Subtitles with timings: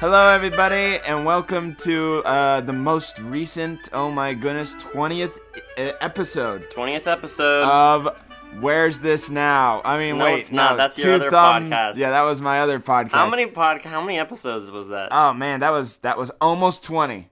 [0.00, 5.60] Hello, everybody, and welcome to uh, the most recent, oh my goodness, 20th e-
[6.00, 7.64] episode 20th episode.
[7.64, 8.16] of
[8.60, 9.82] Where's This Now?
[9.84, 10.72] I mean, No, wait, it's not.
[10.72, 11.96] no, That's your other Thumb- podcast.
[11.96, 13.10] Yeah, that was my other podcast.
[13.10, 13.80] how many pod?
[13.82, 15.08] How many episodes was that?
[15.10, 17.28] Oh man, that was that was almost 20,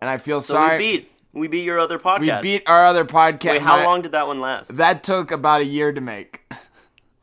[0.00, 0.78] and I feel so sorry.
[0.78, 1.08] we beat.
[1.34, 2.42] We beat your other podcast.
[2.42, 3.52] we beat our other podcast.
[3.52, 4.76] Wait, how My- long did that one last?
[4.76, 6.42] That took about a year to make.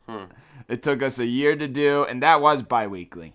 [0.08, 0.24] Hmm.
[0.68, 3.34] It took us a year to do, and that was bi-weekly.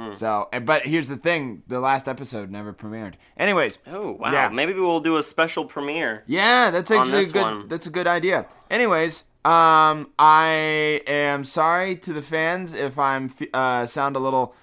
[0.00, 0.14] Hmm.
[0.14, 3.14] So, but here's the thing: the last episode never premiered.
[3.36, 4.32] Anyways, Oh wow!
[4.32, 4.48] Yeah.
[4.48, 6.24] Maybe we'll do a special premiere.
[6.26, 7.42] yeah, that's actually a good.
[7.42, 7.68] one.
[7.68, 8.46] That's a good idea.
[8.70, 14.54] Anyways, um, I am sorry to the fans if I'm uh sound a little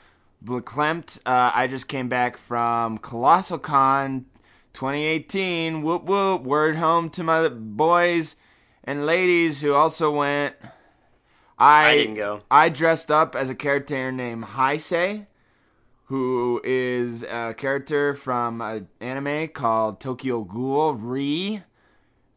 [0.44, 1.20] verklempt.
[1.26, 4.26] Uh, I just came back from Colossal Con
[4.74, 5.82] 2018.
[5.84, 6.44] Whoop whoop!
[6.44, 8.36] Word home to my boys
[8.84, 10.56] and ladies who also went.
[11.60, 12.42] I, I didn't go.
[12.52, 15.26] I dressed up as a character named Heisei,
[16.08, 21.62] who is a character from an anime called Tokyo Ghoul Re.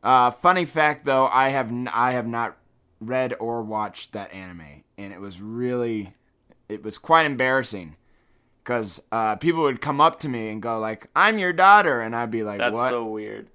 [0.02, 2.56] Uh, funny fact, though, I have n- I have not
[3.00, 6.14] read or watched that anime, and it was really,
[6.68, 7.96] it was quite embarrassing,
[8.64, 12.16] because uh, people would come up to me and go like, "I'm your daughter," and
[12.16, 13.48] I'd be like, That's "What?" so weird.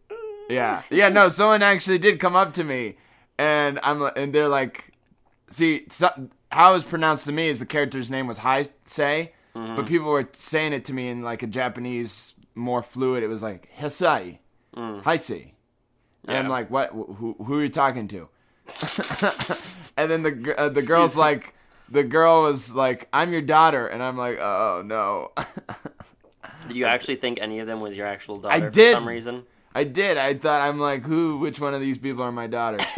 [0.50, 1.10] Yeah, yeah.
[1.10, 2.98] No, someone actually did come up to me,
[3.38, 4.94] and I'm and they're like,
[5.50, 9.86] see, so, how it was pronounced to me is the character's name was Heisei, but
[9.86, 13.24] people were saying it to me in like a Japanese, more fluid.
[13.24, 14.40] It was like Hesai,
[14.76, 15.52] Heisei,
[16.28, 16.90] and I'm like, what?
[16.92, 18.28] Who, who are you talking to?
[19.98, 21.22] and then the uh, the girl's me.
[21.22, 21.54] like,
[21.90, 25.32] the girl was like, I'm your daughter, and I'm like, oh no.
[26.68, 28.92] Did you actually think any of them was your actual daughter did.
[28.94, 29.44] for some reason?
[29.76, 30.18] I did.
[30.18, 31.38] I thought I'm like, who?
[31.38, 32.78] Which one of these people are my daughter?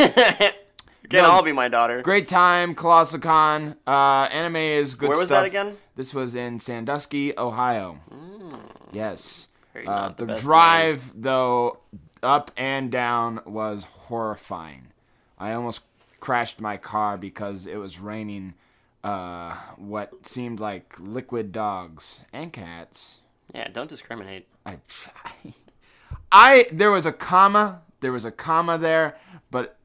[1.10, 1.26] Can No.
[1.32, 2.02] all be my daughter.
[2.02, 3.76] Great time, Colossal Con.
[3.86, 3.92] Uh,
[4.32, 5.42] anime is good Where was stuff.
[5.44, 5.78] that again?
[5.98, 8.00] This was in Sandusky, Ohio.
[8.94, 9.48] Yes.
[9.86, 11.80] Uh, the the drive, though,
[12.22, 14.90] up and down was horrifying.
[15.40, 15.82] I almost
[16.20, 18.54] crashed my car because it was raining
[19.04, 23.18] uh, what seemed like liquid dogs and cats.
[23.56, 24.48] Yeah, don't discriminate.
[24.68, 24.78] I,
[26.32, 29.18] I there was a comma, there was a comma there,
[29.50, 29.78] but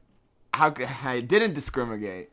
[0.52, 0.74] how
[1.04, 2.30] I didn't discriminate.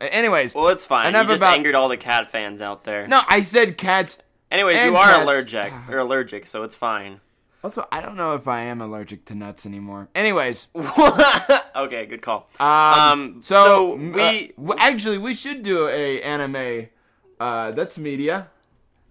[0.00, 1.08] Anyways, Well, it's fine.
[1.08, 3.06] enough you just about- angered all the cat fans out there.
[3.08, 4.18] no, I said cats.
[4.50, 5.22] Anyways, and you are cats.
[5.22, 5.72] allergic.
[5.88, 7.20] You're allergic, so it's fine.
[7.64, 10.08] Also, I don't know if I am allergic to nuts anymore.
[10.14, 10.68] Anyways,
[11.76, 12.48] okay, good call.
[12.60, 16.86] um, Um, so, so we- uh, actually we should do a anime.
[17.40, 18.48] Uh, that's media.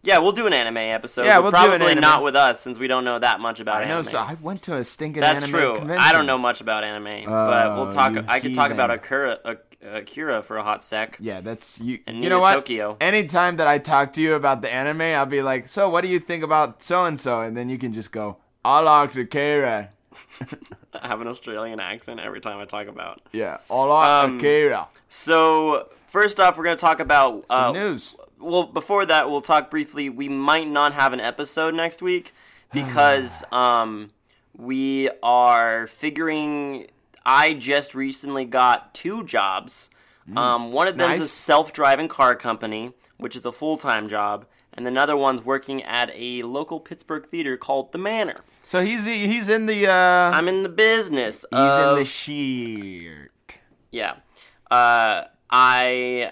[0.07, 1.25] Yeah, we'll do an anime episode.
[1.25, 2.01] Yeah, we'll do an probably anime.
[2.01, 3.95] not with us since we don't know that much about I know.
[4.00, 4.03] anime.
[4.06, 5.75] So I went to a stinking That's anime true.
[5.75, 6.01] convention.
[6.01, 8.13] I don't know much about anime, but we'll Oh, talk.
[8.13, 8.90] you I could talk about.
[8.90, 11.18] Akira, Ak- Akira for a hot sec.
[11.19, 12.00] Yeah, that's you.
[12.07, 12.53] And you know what?
[12.53, 12.95] Tokyo.
[13.01, 16.07] Anytime that I talk to you about the anime, I'll be like, "So, what do
[16.07, 19.89] you think about so and so?" And then you can just go, "I like Akira."
[21.01, 23.19] I have an Australian accent every time I talk about.
[23.34, 24.88] Yeah, I like Um, Akira.
[25.09, 28.16] So first off, we're gonna talk about uh, Some news.
[28.40, 30.09] Well, before that, we'll talk briefly.
[30.09, 32.34] We might not have an episode next week
[32.74, 34.12] because um,
[34.56, 36.88] we are figuring.
[37.25, 39.90] I just recently got two jobs.
[40.36, 41.28] Um, one of them is a Mm.
[41.28, 46.81] Self-driving car company, which is a full-time job, and another one's working at a local
[46.81, 48.36] Pittsburgh theater called The Manor.
[48.66, 51.46] So he's he's in the uh, I'm in the business.
[51.50, 53.31] he's in the shirt.
[53.92, 54.16] Yeah.
[54.69, 56.31] Uh, I.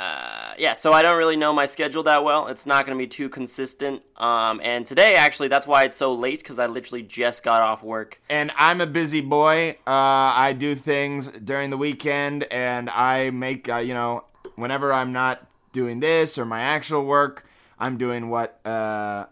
[0.00, 2.46] Uh, yeah, so I don't really know my schedule that well.
[2.46, 4.00] It's not going to be too consistent.
[4.16, 7.82] Um, and today, actually, that's why it's so late because I literally just got off
[7.82, 8.18] work.
[8.30, 9.76] And I'm a busy boy.
[9.86, 14.24] Uh, I do things during the weekend, and I make uh, you know
[14.56, 17.46] whenever I'm not doing this or my actual work,
[17.78, 19.26] I'm doing what uh,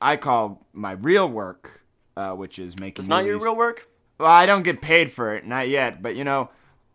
[0.00, 1.82] I call my real work,
[2.16, 3.02] uh, which is making.
[3.02, 3.88] It's not your real work.
[4.18, 6.02] Well, I don't get paid for it, not yet.
[6.02, 6.50] But you know,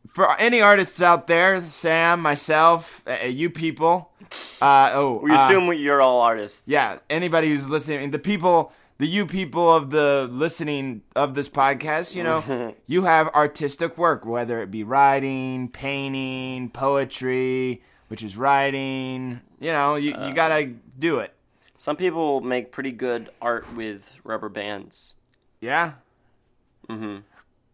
[0.07, 4.11] for any artists out there, Sam, myself, uh, you people.
[4.61, 6.67] Uh, oh, We uh, assume you're all artists.
[6.67, 12.15] yeah, anybody who's listening, the people, the you people of the listening of this podcast,
[12.15, 19.41] you know, you have artistic work, whether it be writing, painting, poetry, which is writing.
[19.59, 21.33] You know, you, Uh, you gotta do it.
[21.77, 25.13] Some people make pretty good art with rubber bands.
[25.61, 25.93] Yeah,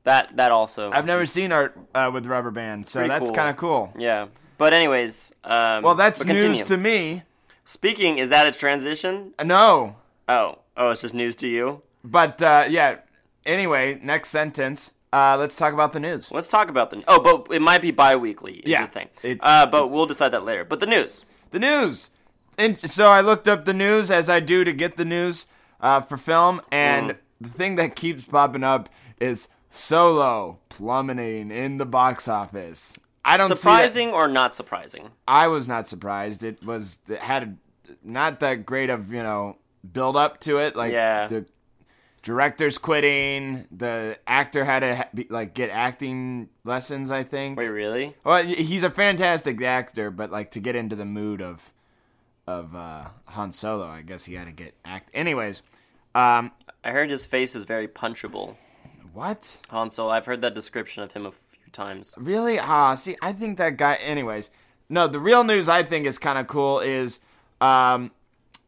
[0.04, 0.92] That that also.
[0.92, 3.36] I've never seen art uh, with rubber bands, so Pretty that's cool.
[3.36, 3.94] kind of cool.
[3.98, 4.28] Yeah.
[4.58, 5.32] But anyways.
[5.44, 7.24] Um, Well, that's but news to me.
[7.66, 9.34] Speaking, is that a transition?
[9.40, 9.96] Uh, No,
[10.28, 11.82] Oh, oh, it's just news to you.
[12.04, 12.98] but uh, yeah.
[13.46, 14.94] Anyway, next sentence.
[15.14, 16.32] Uh, let's talk about the news.
[16.32, 17.04] Let's talk about the.
[17.08, 18.54] Oh, but it might be bi-weekly.
[18.60, 19.08] Is Yeah, the thing.
[19.24, 20.64] it's- uh, but we'll decide that later.
[20.64, 21.26] But the news.
[21.52, 22.10] The news.
[22.58, 25.48] and so I looked up the news as I do to get the news
[25.82, 27.18] uh, for film, and Mm.
[27.42, 28.88] the thing that keeps popping up
[29.20, 32.94] is Solo plummeting in the box office.
[33.24, 35.12] I don't Surprising or not surprising?
[35.28, 36.44] I was not surprised.
[36.44, 37.58] It was it had
[38.04, 39.58] not that great of you know
[39.94, 40.76] build up to it.
[40.76, 41.28] Like Yeah.
[41.28, 41.46] the
[42.22, 43.66] director's quitting.
[43.72, 47.10] The actor had to ha- like get acting lessons.
[47.10, 47.58] I think.
[47.58, 48.16] Wait, really?
[48.26, 51.72] Well, he's a fantastic actor, but like to get into the mood of
[52.46, 55.12] of uh, Han Solo, I guess he had to get act.
[55.14, 55.62] Anyways,
[56.14, 56.52] um,
[56.84, 58.56] I heard his face is very punchable.
[59.14, 59.60] What?
[59.70, 60.12] Han Solo.
[60.12, 62.14] I've heard that description of him a few times.
[62.18, 62.60] Really?
[62.60, 63.96] Ah, see, I think that guy.
[63.96, 64.50] Anyways,
[64.90, 65.08] no.
[65.08, 67.20] The real news I think is kind of cool is
[67.60, 68.12] um,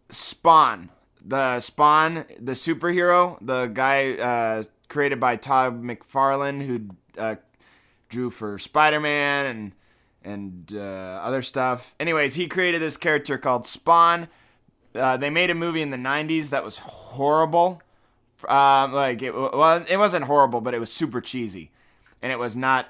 [0.10, 0.90] Spawn,
[1.24, 7.36] the Spawn, the superhero, the guy uh, created by Todd McFarlane, who uh,
[8.10, 9.72] drew for Spider Man and
[10.26, 11.96] and uh, other stuff.
[12.00, 14.30] Anyways, he created this character called Spawn.
[14.96, 17.82] Uh, they made a movie in the '90s that was horrible.
[18.50, 21.72] Um, like it, well, it wasn't horrible, but it was super cheesy,
[22.22, 22.88] and it was not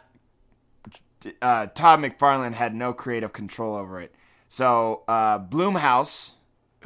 [1.41, 4.13] uh, Todd McFarlane had no creative control over it.
[4.47, 6.33] So uh, Blumhouse,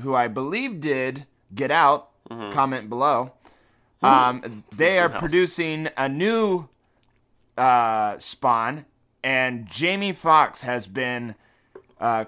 [0.01, 2.09] who I believe did Get Out,
[2.51, 3.33] comment below.
[4.01, 6.69] Um, they are producing a new
[7.57, 8.85] uh, Spawn,
[9.23, 11.35] and Jamie Foxx has been
[11.99, 12.25] uh,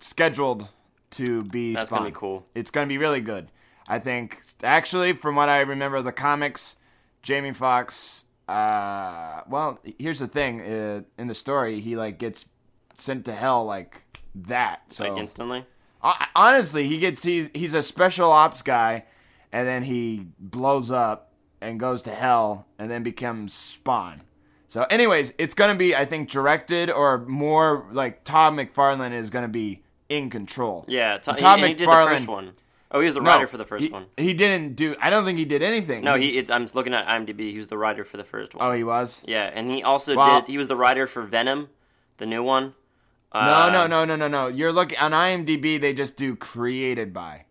[0.00, 0.68] scheduled
[1.12, 2.00] to be That's Spawn.
[2.00, 2.46] gonna be cool.
[2.54, 3.48] It's gonna be really good.
[3.90, 6.76] I think actually, from what I remember of the comics,
[7.22, 8.24] Jamie Foxx.
[8.48, 10.60] Uh, well, here's the thing.
[10.60, 12.46] Uh, in the story, he like gets
[12.94, 14.02] sent to hell like
[14.34, 14.82] that.
[14.92, 15.64] So Like instantly.
[16.00, 19.04] Hon- honestly, he gets he's, he's a special ops guy,
[19.52, 24.22] and then he blows up and goes to hell, and then becomes Spawn.
[24.68, 29.48] So, anyways, it's gonna be I think directed or more like Todd McFarlane is gonna
[29.48, 30.84] be in control.
[30.88, 32.52] Yeah, Todd, Todd he, he did the McFarlane- first one.
[32.92, 34.06] Oh, he was the No, writer for the first he, one.
[34.16, 34.96] He didn't do.
[35.00, 36.02] I don't think he did anything.
[36.02, 36.36] No, he.
[36.38, 37.52] It's, I'm just looking at IMDb.
[37.52, 38.66] He was the writer for the first one.
[38.66, 39.22] Oh, he was.
[39.26, 40.50] Yeah, and he also Well- did.
[40.50, 41.68] He was the writer for Venom,
[42.18, 42.74] the new one.
[43.32, 44.48] No, Uh, no, no, no, no, no.
[44.48, 45.80] You're looking on IMDb.
[45.80, 47.44] They just do created by.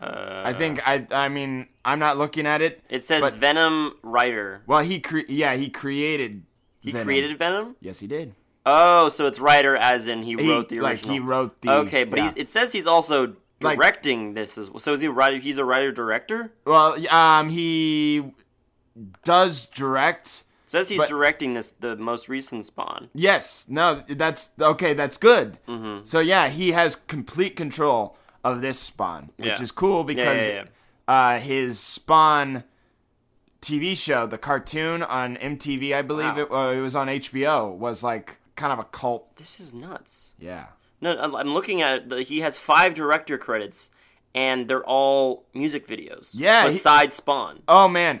[0.00, 1.06] Uh, I think I.
[1.10, 2.82] I mean, I'm not looking at it.
[2.88, 4.62] it says but- Venom writer.
[4.66, 6.42] Well, he cre- yeah, he created.
[6.80, 7.06] He Venom.
[7.06, 7.76] created Venom.
[7.80, 8.34] Yes, he did.
[8.64, 11.12] Oh, so it's writer as in he He- wrote the like original.
[11.14, 11.70] he wrote the.
[11.72, 12.24] okay, but yeah.
[12.26, 14.78] he's, it says he's also Like- directing this as well.
[14.80, 15.38] So is he a writer?
[15.38, 16.52] He's a writer director.
[16.64, 18.32] Well, um, he
[19.24, 20.44] does direct.
[20.66, 23.08] Says he's But- directing this the most recent Spawn.
[23.14, 24.92] Yes, no, that's okay.
[24.94, 25.58] That's good.
[25.66, 26.04] Mm-hmm.
[26.04, 29.62] So yeah, he has complete control of this Spawn, which Yeah.
[29.62, 30.64] is cool because yeah,
[31.08, 32.64] Uh, his Spawn
[33.62, 36.42] TV show, the cartoon on MTV, I believe Wow.
[36.42, 39.34] it, uh, it was on HBO, was like kind of a cult.
[39.36, 40.34] This is nuts.
[40.38, 40.66] Yeah.
[41.00, 42.08] No, I'm- looking at it.
[42.08, 43.90] the- He has five director credits,
[44.34, 46.30] and they're all music videos.
[46.34, 47.62] Yeah, he- Besides Spawn.
[47.68, 48.20] Oh man,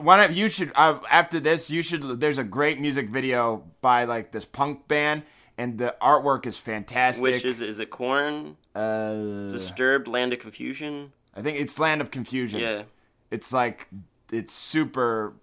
[0.00, 2.20] one of you should uh, after this you should.
[2.20, 5.22] There's a great music video by like this punk band,
[5.56, 7.22] and the artwork is fantastic.
[7.22, 8.56] Which is is it Korn?
[8.74, 11.12] uh, Disturbed Land of Confusion.
[11.34, 12.60] I think it's Land of Confusion.
[12.60, 12.82] Yeah.
[13.30, 13.88] It's like
[14.30, 15.34] it's super.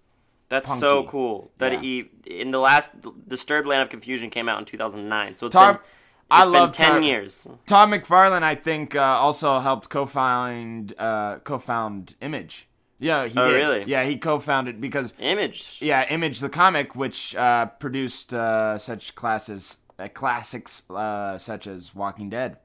[0.48, 1.80] That's so cool that Yeah.
[1.80, 2.90] he in the last
[3.28, 5.34] Disturbed Land of Confusion came out in 2009.
[5.36, 5.82] So it's Tom- been,
[6.30, 7.46] I love 10 Tom- years.
[7.66, 12.68] Todd McFarlane, I think, uh, also helped co-found uh, co-found Image.
[12.98, 13.54] Yeah, he Oh, did.
[13.54, 13.84] really?
[13.86, 15.78] Yeah, he co-founded because Image.
[15.80, 21.94] yeah, Image the comic, which uh, produced uh, such classes, uh, classics uh, such as
[21.94, 22.58] Walking Dead.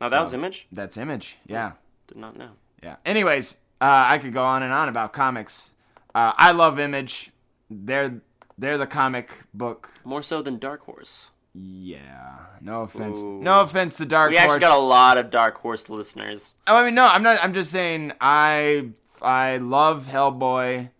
[0.00, 0.66] Oh, that So- was Image?
[0.70, 1.38] That's Image.
[1.46, 1.72] Yeah.
[2.06, 2.50] Did not know.
[2.82, 2.96] Yeah.
[3.04, 5.72] Anyways, uh, I could go on and on about comics.
[6.14, 7.32] Uh, I love Image.
[7.68, 8.20] They're
[8.56, 9.92] they're the comic book.
[10.04, 11.30] More so than Dark Horse.
[11.60, 12.36] Yeah.
[12.60, 13.18] No offense.
[13.18, 13.40] Ooh.
[13.40, 14.46] No offense to Dark We Horse.
[14.48, 16.54] We actually got a lot of Dark Horse listeners.
[16.66, 17.42] Oh, I mean, no, I'm not.
[17.42, 18.90] I'm just saying I
[19.22, 20.90] I love Hellboy,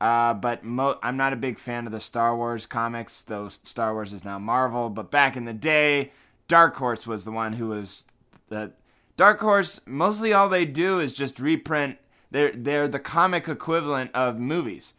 [0.00, 3.22] uh, but mo- I'm not a big fan of the Star Wars comics.
[3.22, 6.12] Though Star Wars is now Marvel, but back in the day,
[6.48, 8.04] Dark Horse was the one who was
[8.48, 8.72] the
[9.16, 9.80] Dark Horse.
[9.86, 11.98] Mostly, all they do is just reprint.
[12.30, 14.94] They're they're the comic equivalent of movies.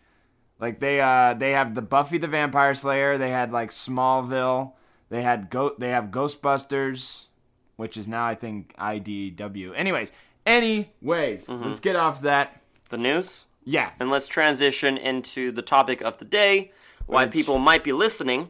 [0.59, 3.17] Like they uh they have the Buffy the Vampire Slayer.
[3.17, 4.73] They had like Smallville.
[5.09, 7.27] They had go they have Ghostbusters,
[7.75, 9.73] which is now I think IDW.
[9.75, 10.11] Anyways,
[10.45, 12.61] anyways, let's get off that.
[12.89, 13.45] The news?
[13.65, 16.71] Yeah, And let's transition into the topic of the day,
[17.05, 18.49] why Which- people might be listening.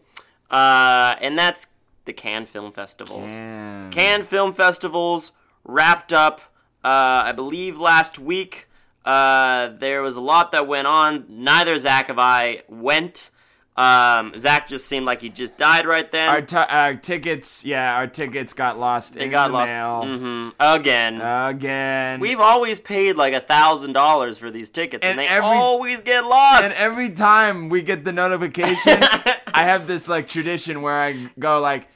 [0.52, 1.66] Uh, and that's
[2.06, 3.32] the Cannes Film Festivals.
[3.32, 5.32] and Cannes Film Festivals
[5.64, 6.42] wrapped up,
[6.86, 8.70] uh, I believe, last week.
[9.04, 11.26] Uh, there was a lot that went on.
[11.28, 13.32] Neither Zach of I went.
[13.78, 16.28] Um, Zach just seemed like he just died right then.
[16.30, 20.04] Our t- uh, tickets, yeah, our tickets got lost they in got the lost mail
[20.18, 21.22] hmm again.
[21.22, 22.20] again.
[22.20, 26.02] We've always paid like a thousand dollars for these tickets, and, And they every- always
[26.02, 26.64] get lost.
[26.64, 28.78] and every time we get the notification,
[29.54, 31.88] I have this like tradition where I go like,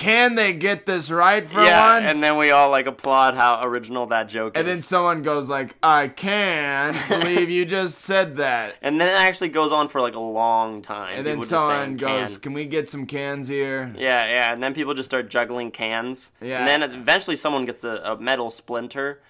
[0.00, 3.60] "Can they get this right for yeah, once?" and then we all like applaud how
[3.62, 4.72] original that joke and is.
[4.72, 9.18] And then someone goes like, "I can't believe you just said that." And then it
[9.18, 11.18] actually goes on for like a long time.
[11.18, 12.40] And then People just someone goes, can.
[12.40, 16.32] "Can we get some cans here?" Yeah, yeah, and then people just start juggling cans.
[16.40, 16.60] Yeah.
[16.60, 19.20] And then eventually someone gets a, a metal splinter,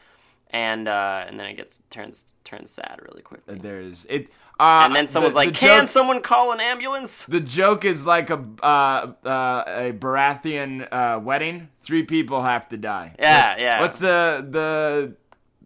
[0.51, 3.55] and uh, and then it gets turns turns sad really quickly.
[3.55, 4.29] And There's it.
[4.61, 7.85] Uh, And then someone's the- like, the "Can joke- someone call an ambulance?" The joke
[7.87, 11.69] is like a uh, uh, a Baratheon uh, wedding.
[11.83, 13.15] Three people have to die.
[13.19, 13.81] Yeah, What's- yeah.
[13.81, 15.15] What's the the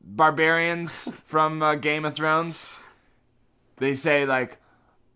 [0.06, 2.68] barbarians from uh, Game of Thrones?
[3.78, 4.58] They say like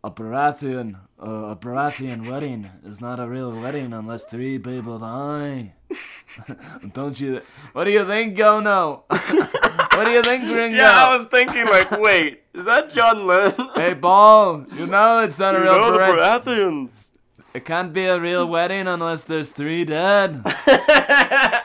[0.02, 5.75] a Baratheon uh, a Baratheon wedding is not a real wedding unless three people die.
[6.94, 7.40] Don't you?
[7.73, 9.02] What do you think, Gono?
[9.98, 10.76] what do you think, Gringo?
[10.76, 13.70] Yeah, I was thinking like, wait, is that John Lennon?
[13.74, 16.44] Hey, Paul, you know it's not a You real know the Baratheon.
[16.44, 17.12] Baratheons.
[17.54, 20.42] It can't be a real wedding unless there's three dead.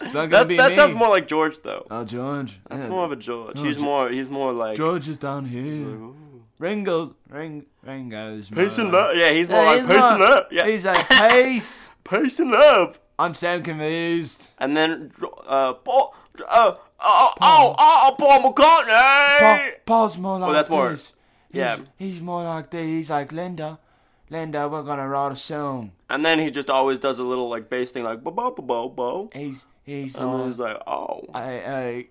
[0.00, 0.76] It's not gonna be that me.
[0.76, 1.86] sounds more like George though.
[1.90, 2.60] Oh, George.
[2.68, 3.56] That's Yeah, more of a George.
[3.56, 4.10] No, He's more.
[4.10, 5.96] He's more like George is down here.
[6.58, 10.48] Ringo, Ring, Ringo's more pacing like- Yeah, he's more Yeah, like he's pacing not- up.
[10.52, 11.88] Yeah, He's like pace.
[12.04, 12.98] pacing up.
[13.18, 14.48] I'm so confused.
[14.58, 15.10] And then,
[15.46, 19.38] uh, Paul, uh, uh, uh oh, oh, oh, Paul McCartney.
[19.40, 21.14] Paul, Paul's more oh, like that's more- this.
[21.52, 21.78] Yeah.
[21.96, 22.84] He's more like this.
[22.86, 23.78] He's like Linda.
[24.30, 25.92] Linda, we're gonna write a song.
[26.10, 28.62] And then he just always does a little like bass thing, like bo bo bo
[28.62, 29.30] bo bo.
[29.32, 32.06] He's he's And like he's like, oh, I,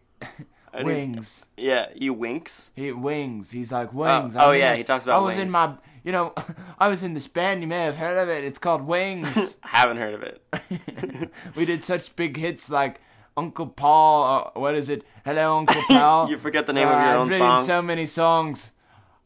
[0.73, 1.45] I, wings.
[1.57, 2.71] yeah, he winks.
[2.75, 3.51] He wings.
[3.51, 4.35] He's like oh, wings.
[4.37, 6.33] oh, I'm yeah, he talks about I was in my, you know,
[6.79, 7.61] I was in this band.
[7.61, 8.43] You may have heard of it.
[8.43, 9.57] It's called Wings.
[9.61, 11.31] Haven't heard of it.
[11.55, 13.01] we did such big hits like
[13.35, 14.51] Uncle Paul.
[14.55, 15.03] Uh, what is it?
[15.25, 16.29] Hello, Uncle Paul.
[16.29, 17.65] You forget the name of Uh, your I've own written song.
[17.65, 18.71] so many songs.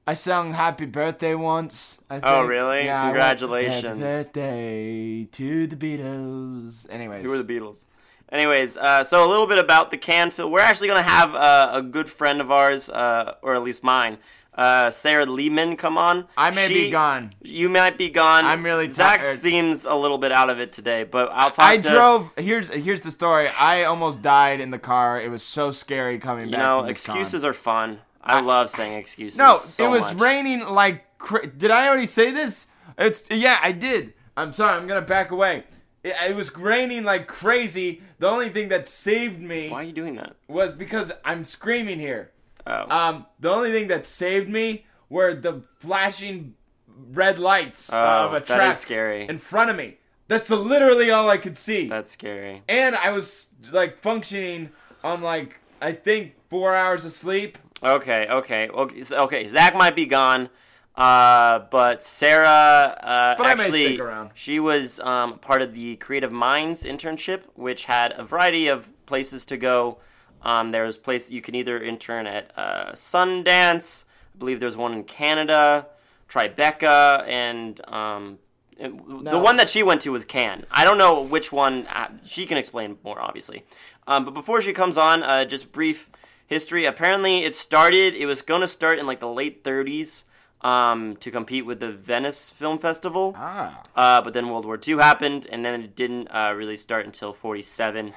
[0.10, 1.98] I sung Happy Birthday once.
[2.10, 2.26] I think.
[2.28, 2.86] Oh, really?
[2.86, 3.84] Yeah, went, Congratulations.
[3.86, 6.88] Happy birthday to the Beatles.
[6.90, 7.26] Anyways.
[7.26, 7.86] Who are the Beatles?
[8.32, 10.52] Anyways, uh, so a little bit about the Canfield.
[10.52, 13.84] We're actually going to have uh, a good friend of ours, uh, or at least
[13.84, 14.18] mine,
[14.58, 16.28] uh, Sarah Lehman, come on.
[16.36, 17.32] I may be gone.
[17.42, 18.44] You might be gone.
[18.44, 19.40] I'm really Zach tired.
[19.40, 21.56] seems a little bit out of it today, but I'll talk.
[21.58, 22.32] To I to, drove.
[22.38, 23.48] Here's here's the story.
[23.50, 25.22] I almost died in the car.
[25.22, 26.62] It was so scary coming You back.
[26.64, 26.90] know, from con.
[26.90, 28.00] excuses are fun.
[28.24, 29.38] I, love saying excuses.
[29.38, 30.22] No, so it was much.
[30.22, 31.04] raining like.
[31.18, 32.68] Cra- did I already say this?
[32.98, 34.14] It's yeah, I did.
[34.36, 34.76] I'm sorry.
[34.78, 35.64] I'm gonna back away.
[36.04, 38.02] It, it was raining like crazy.
[38.20, 40.36] The only thing that saved me Why are you doing that?
[40.48, 42.32] was because I'm screaming here.
[42.68, 46.54] Oh, Um, the only thing that saved me were the flashing
[47.12, 49.28] red lights Oh, of a truck scary.
[49.28, 49.98] in front of me.
[50.28, 51.88] That's literally all I could see.
[51.88, 52.64] that's scary.
[52.68, 54.72] and I was like functioning
[55.04, 57.58] on like I think four hours of sleep.
[57.84, 59.04] Okay, okay, okay.
[59.16, 60.50] Okay, Zach might be gone,
[60.96, 64.02] uh, but Sarah uh, But actually
[64.34, 69.46] she was um, part of the Creative Minds internship, which had a variety of places
[69.46, 70.00] to go.
[70.48, 74.06] Um, there was place you can either intern at uh, Sundance.
[74.34, 75.88] I believe there's one in Canada,
[76.30, 78.40] Tribeca, and um,
[78.80, 80.66] and the one that she went to was Cannes.
[80.72, 81.86] I don't know which one.
[81.88, 83.66] Uh, she can explain more, obviously.
[84.08, 86.10] Um, but before she comes on, uh, just brief
[86.46, 86.86] history.
[86.86, 88.16] Apparently, it started.
[88.16, 90.24] It was going to start in like the late 30s
[90.62, 93.34] um, to compete with the Venice Film Festival.
[93.36, 93.82] Ah.
[93.96, 97.34] Uh, but then World War II happened, and then it didn't uh, really start until
[97.34, 98.14] 47.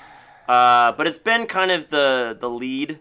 [0.50, 2.98] Uh, but it's been kind of the the lead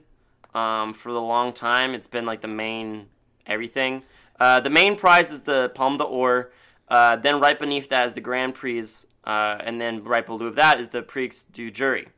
[0.53, 1.95] um, for the long time.
[1.95, 3.07] It's been like the main
[3.47, 4.03] everything.
[4.39, 6.51] Uh, the main prize is the Palme d'Or.
[6.89, 8.85] Uh, then right beneath that is the Grand Prix,
[9.23, 12.09] uh, and then right below that is the Prix du Jury.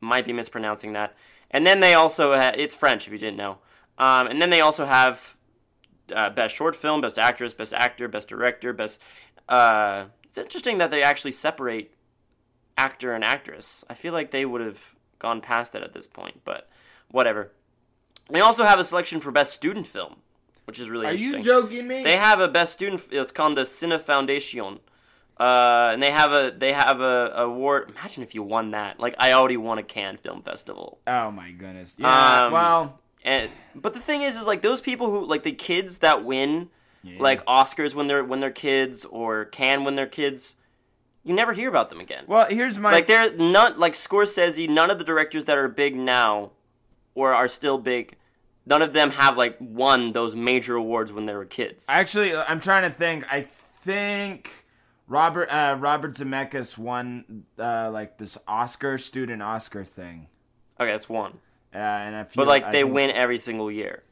[0.00, 1.12] Might be mispronouncing that.
[1.50, 3.58] And then they also ha- it's French if you didn't know.
[3.98, 5.36] Um, and then they also have
[6.14, 9.00] uh, best short film, best actress, best actor, best director, best.
[9.48, 11.90] It's interesting that they actually separate
[12.78, 13.84] actor and actress.
[13.90, 16.68] I feel like they would have gone past that at this point, but
[17.10, 17.52] whatever.
[18.30, 20.16] They also have a selection for best student film,
[20.64, 21.38] which is really Are interesting.
[21.38, 22.02] you joking me?
[22.04, 23.02] They have a best student.
[23.10, 24.78] It's called the Cinéfondation,
[25.40, 27.90] uh, and they have a they have a, a award.
[27.90, 29.00] Imagine if you won that.
[29.00, 30.98] Like I already won a Cannes Film Festival.
[31.06, 31.96] oh my goodness.
[31.98, 32.44] Yeah.
[32.44, 35.98] Um, well, And but the thing is, is like those people who like the kids
[36.00, 36.68] that win,
[37.18, 40.56] like Oscars when they're when they're kids or Cannes when they're kids,
[41.28, 42.24] you never hear about them again.
[42.26, 44.68] well, here's my like they're not like Scorsese.
[44.68, 46.50] None of the directors that are big now,
[47.14, 48.16] or are still big,
[48.66, 51.86] none of them have like won those major awards when they were kids.
[51.88, 53.24] Actually, I'm trying to think.
[53.30, 53.42] I
[53.84, 54.50] think
[55.06, 60.26] Robert uh, Robert Zemeckis won uh, like this Oscar student Oscar thing,
[60.80, 61.32] okay, that's one.
[61.74, 64.02] uh, and I feel But like I they think- win every single year.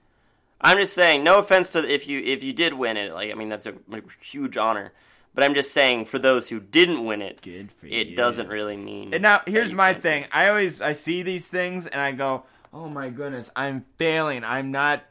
[0.59, 3.35] I'm just saying, no offense to if you if you did win it, like I
[3.35, 4.93] mean that's a, a huge honor.
[5.37, 8.17] But I'm just saying for those who didn't win it, Good for it you.
[8.17, 9.13] doesn't really mean.
[9.15, 10.25] And now here's my thing.
[10.33, 14.43] I always I see these things and I go, "Oh my goodness, I'm failing.
[14.43, 15.05] I'm not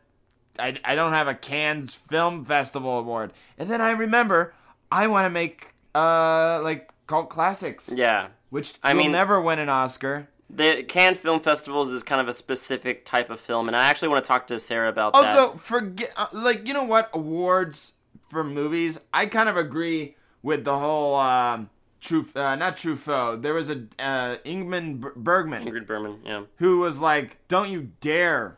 [0.60, 4.54] I, I don't have a Cannes Film Festival award." And then I remember
[4.92, 9.70] I want to make uh like cult classics, Yeah, which I mean- never win an
[9.70, 10.28] Oscar.
[10.50, 14.08] the Cannes Film Festivals is kind of a specific type of film, and I actually
[14.10, 15.38] want to talk to Sarah about that.
[15.38, 17.94] Also, forget uh, like you know what awards
[18.30, 19.00] for movies.
[19.14, 23.42] I kind of agree with the whole um, true uh, not Truffaut.
[23.42, 27.92] There was a uh, Ingmar Ber- Bergman Ingrid Bergman, yeah, who was like, "Don't you
[28.02, 28.58] dare,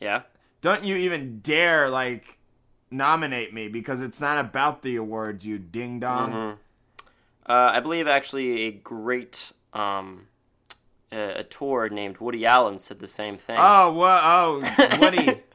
[0.00, 0.22] yeah,
[0.60, 2.38] don't you even dare like
[2.90, 6.56] nominate me because it's not about the awards, you ding dong." Mhm.
[7.46, 10.26] Uh, I believe actually a great um,
[11.10, 13.56] a, a tour named Woody Allen said the same thing.
[13.58, 14.20] Oh, what?
[14.22, 15.42] Oh, Woody.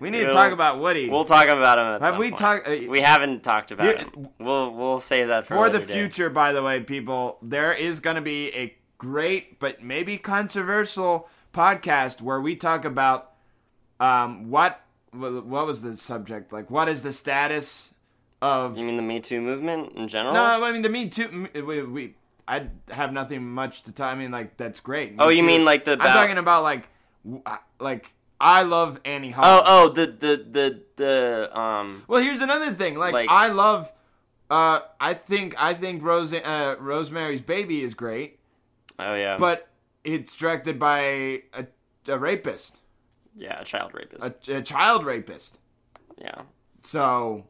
[0.00, 1.08] we need to We'll- talk about Woody.
[1.08, 1.86] We'll talk about him.
[1.86, 4.28] At Have some we talked- uh, we haven't talked about him.
[4.38, 5.94] We'll we'll save that for, For the later day.
[5.94, 11.28] future, by the way, people, there is going to be a great but maybe controversial
[11.54, 13.32] podcast where we talk about
[14.00, 14.80] um, what
[15.12, 16.70] what was the subject like?
[16.70, 17.92] What is the status
[18.42, 18.76] of?
[18.76, 20.34] You mean the Me Too movement in general?
[20.34, 21.48] No, I mean the Me Too.
[21.54, 22.14] We, we
[22.46, 24.08] I have nothing much to tell.
[24.08, 25.12] I mean, like that's great.
[25.12, 25.46] Me Oh, you Too.
[25.46, 26.88] mean like the I'm talking about like
[27.46, 29.44] uh, like I love Annie Hall.
[29.44, 32.04] Oh, oh, the the the the um.
[32.06, 32.96] Well, here's another thing.
[32.96, 33.92] Like, Like- I love.
[34.50, 38.38] Uh, I think I think Rose uh, Rosemary's Baby is great,
[38.98, 39.36] Oh yeah.
[39.38, 39.68] but
[40.04, 41.66] it's directed by a,
[42.06, 42.78] a rapist,
[43.36, 44.24] yeah, a child rapist.
[44.48, 45.58] a, a child rapist.
[46.16, 46.42] yeah.
[46.82, 47.44] So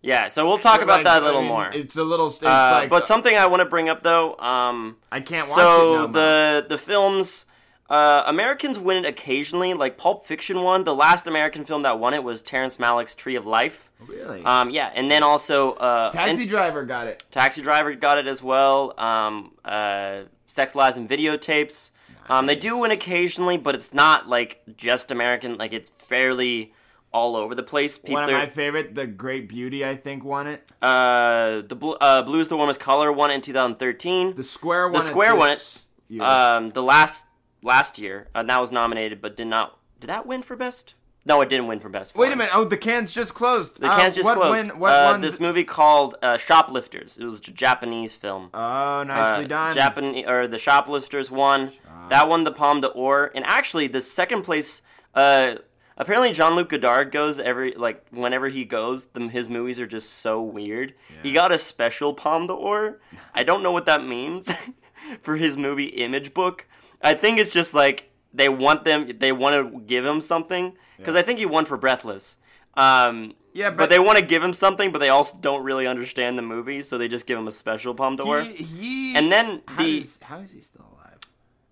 [0.00, 0.28] Yeah.
[0.28, 1.68] So we'll talk about like, that a little mean, more.
[1.68, 2.28] It's a little.
[2.28, 4.36] It's Uh, like, but something I want to bring up though.
[4.38, 4.96] Um.
[5.12, 5.96] I can't watch so it.
[5.98, 7.44] No the the films
[7.90, 9.74] uh, Americans win it occasionally.
[9.74, 10.84] Like Pulp Fiction won.
[10.84, 13.90] The last American film that won it was Terrence Malick's Tree of Life.
[14.06, 17.24] really Um, yeah, and then also uh, Taxi and- Driver got it.
[17.30, 18.94] Taxi Driver got it as well.
[18.98, 21.90] Um, uh, Sex Lies and Videotapes.
[22.28, 25.56] Um, they do win occasionally, but it's not like just American.
[25.58, 26.72] Like it's fairly
[27.12, 27.98] all over the place.
[27.98, 30.62] People One of are- my favorite, The Great Beauty, I think won it.
[30.80, 34.36] uh, the Blu- uh, Blues the Warmest Color won it in 2013.
[34.36, 35.00] The Square won.
[35.00, 36.22] The Square won this year.
[36.22, 37.26] um, the last
[37.62, 39.78] last year, uh, that was nominated, but did not.
[40.00, 40.94] Did that win for best?
[41.26, 42.16] No, it didn't win for best.
[42.16, 42.50] Wait a minute!
[42.54, 43.78] Oh, the Cannes just closed.
[43.80, 44.50] The Uh, Cannes just what closed.
[44.50, 47.18] Win, what uh, this movie called uh, Shoplifters.
[47.18, 48.48] It was a Japanese film.
[48.54, 49.74] Oh, nicely Uh, done.
[49.74, 51.72] Japan or the Shoplifters won.
[52.08, 54.80] That won the Palme d'Or, and actually the second place.
[55.14, 55.56] Uh,
[55.98, 60.10] apparently, Jean Luc Godard goes every like whenever he goes, the, his movies are just
[60.14, 60.94] so weird.
[61.22, 62.98] He got a special Palme d'Or.
[63.34, 64.50] I don't know what that means
[65.22, 66.66] for his movie Image Book.
[67.02, 69.10] I think it's just like they want them.
[69.18, 72.36] They want to give him something because I think he won for Breathless.
[72.74, 75.86] Um, Yeah, but, but- they want to give him something, but they also don't really
[75.86, 78.42] understand the movie, so they just give him a special Palme d'Or.
[78.42, 81.18] He, he, And then how the- is, how is he still alive?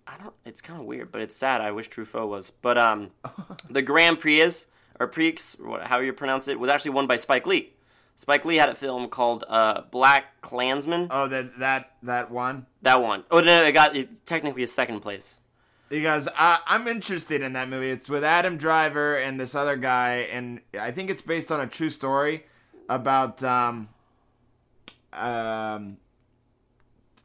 [0.07, 0.35] I don't.
[0.45, 1.61] It's kind of weird, but it's sad.
[1.61, 2.51] I wish Truffaut was.
[2.51, 3.11] But um,
[3.71, 4.67] the Grand Prix is
[4.99, 5.37] or Prix,
[5.83, 7.73] how you pronounce it, was actually won by Spike Lee.
[8.19, 11.07] Spike Lee had a film called uh, Black Klansman.
[11.09, 12.67] Oh, that that that one.
[12.83, 13.23] That one.
[13.31, 15.39] Oh no, it got it, technically a second place.
[15.89, 17.91] Because I, I'm interested in that movie.
[17.91, 21.69] It's with Adam Driver and this other guy, and I think it's based on a
[21.69, 22.45] true story
[22.89, 23.89] about um,
[25.13, 25.99] um,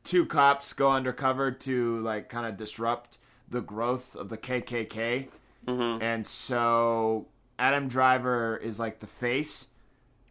[0.03, 3.17] two cops go undercover to like kind of disrupt
[3.49, 5.27] the growth of the KKK,
[5.67, 7.25] hmm and so
[7.57, 9.67] Adam Driver is like the face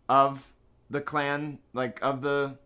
[0.09, 0.52] of
[0.93, 2.57] the clan, like of the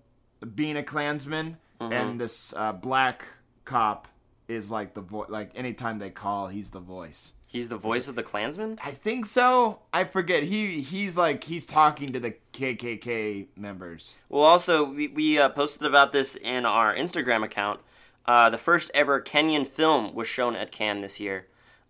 [0.54, 3.24] being a Klansman, and this uh, black
[3.64, 4.08] cop
[4.48, 5.30] is like the voice.
[5.30, 7.32] Like anytime they call, he's the voice.
[7.46, 8.78] He's the voice of the Klansman.
[8.84, 9.78] I think so.
[9.92, 10.42] I forget.
[10.42, 14.16] He he's like he's talking to the KKK members.
[14.28, 17.80] Well, also we, we uh, posted about this in our Instagram account.
[18.26, 21.46] Uh, the first ever Kenyan film was shown at Cannes this year.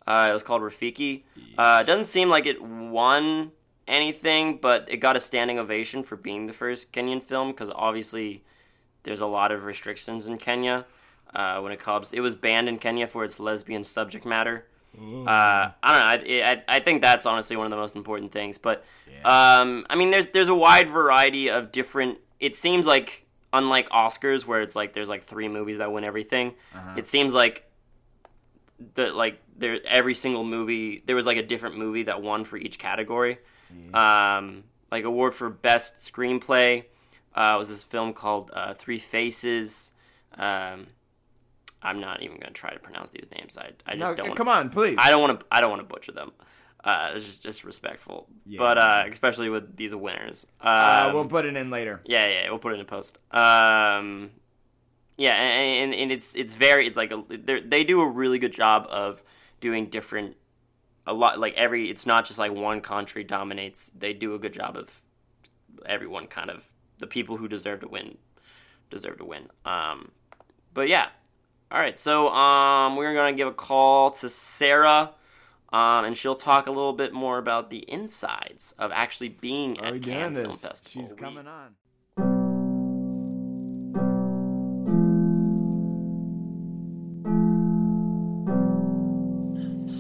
[0.07, 1.23] Uh, it was called Rafiki.
[1.59, 3.51] Uh, it doesn't seem like it won
[3.89, 8.43] anything, but it got a standing ovation for being the first Kenyan film because obviously
[9.05, 10.85] there's a lot of restrictions in Kenya
[11.35, 12.13] uh, when it comes.
[12.13, 14.67] It was banned in Kenya for its lesbian subject matter.
[15.29, 16.35] Uh, I don't know.
[16.45, 18.57] I, I, I think that's honestly one of the most important things.
[18.59, 18.85] But
[19.25, 22.19] um, I mean, there's there's a wide variety of different.
[22.41, 26.55] It seems like unlike Oscars, where it's like there's like three movies that win everything.
[26.97, 27.71] It seems like
[28.95, 32.57] the like there every single movie there was like a different movie that won for
[32.57, 33.39] each category.
[33.95, 36.85] Um, like award for best screenplay
[37.35, 39.93] uh, was this film called uh, Three Faces.
[40.37, 40.87] Um,
[41.83, 43.57] I'm not even gonna try to pronounce these names.
[43.59, 44.19] I I just No, don't.
[44.29, 44.97] wanna- come on, please.
[44.99, 45.47] I don't want to.
[45.51, 46.33] I don't want to butcher them.
[46.83, 48.29] Uh, it's just disrespectful.
[48.45, 48.59] Yeah.
[48.59, 50.47] But uh, especially with these winners.
[50.61, 52.01] Um, uh, we'll put it in later.
[52.05, 53.19] yeah, yeah, we'll put it in post.
[53.33, 54.31] Um,
[55.17, 57.25] yeah, and, and, and it's it's very it's like a
[57.65, 59.23] they do a really good job of
[59.61, 60.37] doing different
[61.07, 63.91] a lot like every it's not just like one country dominates.
[63.97, 64.89] They do a good job of
[65.85, 66.65] everyone kind of
[66.99, 68.17] the people who deserve to win
[68.91, 69.49] deserve to win.
[69.65, 70.11] Um,
[70.75, 71.09] but yeah,
[71.71, 71.97] all right.
[71.99, 75.13] So um, we're gonna give a call to Sarah.
[75.73, 79.87] Um, and she'll talk a little bit more about the insides of actually being Are
[79.87, 80.57] at we Cannes Film?
[80.57, 81.03] Festival.
[81.03, 81.75] She's We- coming on.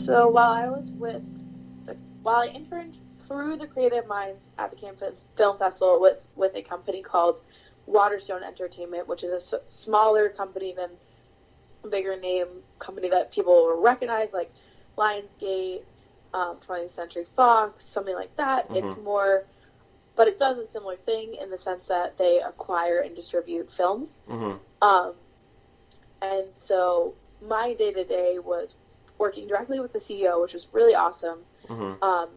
[0.07, 1.21] So while I was with,
[1.85, 6.29] the, while I interned through the Creative Minds at the Cannes Film Festival, it was
[6.37, 7.35] with a company called
[7.87, 10.91] Waterstone Entertainment, which is a s- smaller company than
[11.83, 12.47] a bigger name
[12.79, 14.51] company that people will recognize, like
[14.97, 15.83] Lionsgate,
[16.33, 18.67] um, 20th Century Fox, something like that.
[18.77, 19.03] It's Mhm.
[19.03, 19.45] more,
[20.15, 24.21] but it does a similar thing in the sense that they acquire and distribute films.
[24.29, 24.61] Mhm.
[24.83, 25.15] Um,
[26.21, 28.77] and so my day to day was
[29.19, 31.45] working directly with the CEO, which was really awesome.
[31.69, 32.03] Mhm.
[32.03, 32.29] Um,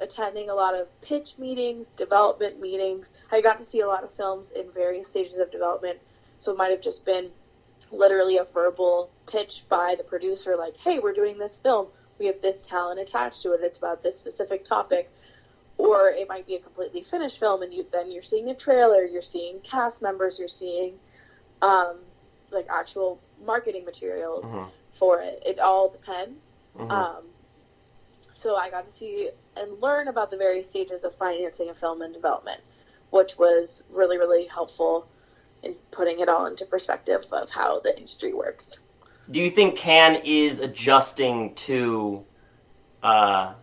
[0.00, 3.08] attending a lot of pitch meetings, development meetings.
[3.30, 5.98] I got to see a lot of films in various stages of development.
[6.38, 7.32] So it might have just been
[7.90, 11.88] literally a verbal pitch by the producer, like, hey, we're doing this film.
[12.18, 13.60] We have this talent attached to it.
[13.62, 15.10] It's about this specific topic.
[15.78, 19.04] Or it might be a completely finished film, and you then you're seeing a trailer,
[19.04, 20.98] you're seeing cast members, you're seeing
[21.62, 21.96] um,
[22.50, 24.70] like actual marketing materials Mhm.
[24.98, 25.42] For it.
[25.44, 26.40] It all depends.
[26.76, 26.90] Mhm.
[26.90, 27.24] Um,
[28.34, 32.02] so I got to see and learn about the various stages of financing a film
[32.02, 32.60] and development,
[33.10, 35.06] which was really, really helpful
[35.62, 38.70] in putting it all into perspective of how the industry works.
[39.30, 42.24] Do you think Cannes is adjusting to
[43.02, 43.54] uh,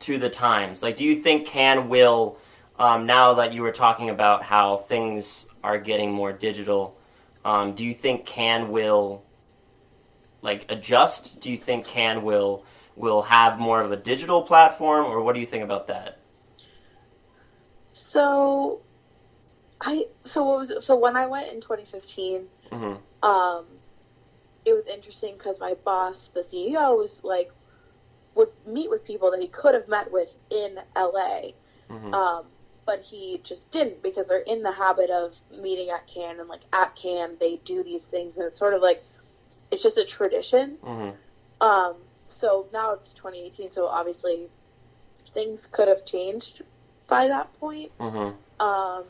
[0.00, 0.82] to the times?
[0.82, 2.36] Like, do you think Cannes will
[2.78, 6.96] um, now that you were talking about how things are getting more digital?
[7.44, 9.22] Um, do you think Cannes will
[10.42, 11.40] like adjust?
[11.40, 12.64] Do you think Cannes will
[12.96, 16.18] will have more of a digital platform, or what do you think about that?
[17.92, 18.80] So,
[19.80, 23.64] I so what was so when I went in 2015, hmm um,
[24.64, 27.50] it was interesting because my boss, the CEO, was like
[28.34, 31.52] would meet with people that he could have met with in LA,
[31.88, 32.46] hmm um,
[32.84, 36.62] but he just didn't because they're in the habit of meeting at Cannes and like
[36.72, 39.04] at Cannes they do these things and it's sort of like
[39.72, 40.76] it's just a tradition.
[40.84, 41.10] hmm
[41.60, 41.96] Um,
[42.28, 44.48] so now it's 2018, so obviously
[45.34, 46.62] things could have changed
[47.08, 47.90] by that point.
[47.98, 48.30] hmm
[48.60, 49.04] Um,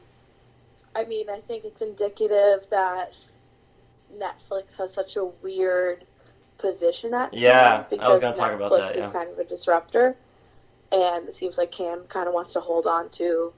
[0.95, 3.13] I mean, I think it's indicative that
[4.17, 6.05] Netflix has such a weird
[6.59, 9.07] position at Yeah, Cannes I was because gonna talk about that, yeah.
[9.09, 10.17] is kind of a disruptor,
[10.93, 13.53] and it seems like Cannes kind of wants to hold on to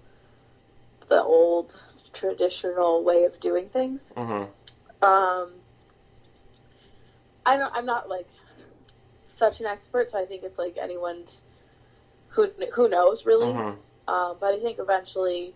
[1.09, 1.75] the old
[2.13, 4.03] traditional way of doing things.
[4.17, 4.45] hmm
[5.03, 5.53] Um,
[7.47, 7.73] I don't.
[7.75, 8.29] I'm not like
[9.37, 11.41] such an expert, so I think it's like anyone's
[12.29, 13.53] who who knows really.
[13.53, 13.73] hmm
[14.07, 15.55] Um, but I think eventually